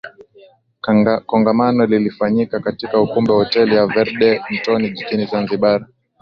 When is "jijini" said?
4.89-5.25